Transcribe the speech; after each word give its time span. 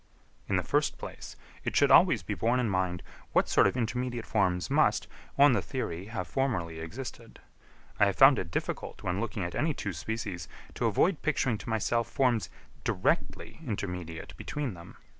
In 0.49 0.55
the 0.55 0.63
first 0.63 0.97
place, 0.97 1.35
it 1.63 1.75
should 1.75 1.91
always 1.91 2.23
be 2.23 2.33
borne 2.33 2.59
in 2.59 2.71
mind 2.71 3.03
what 3.33 3.47
sort 3.47 3.67
of 3.67 3.77
intermediate 3.77 4.25
forms 4.25 4.67
must, 4.67 5.07
on 5.37 5.53
the 5.53 5.61
theory, 5.61 6.05
have 6.05 6.27
formerly 6.27 6.79
existed. 6.79 7.37
I 7.99 8.07
have 8.07 8.15
found 8.15 8.39
it 8.39 8.49
difficult, 8.49 9.03
when 9.03 9.21
looking 9.21 9.43
at 9.43 9.53
any 9.53 9.75
two 9.75 9.93
species, 9.93 10.47
to 10.73 10.87
avoid 10.87 11.21
picturing 11.21 11.59
to 11.59 11.69
myself 11.69 12.07
forms 12.09 12.49
directly 12.83 13.59
intermediate 13.63 14.35
between 14.37 14.73
them. 14.73 14.97